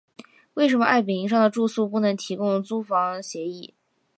[0.55, 3.75] 为什么爱迎彼上的住宿不能提供租房协议？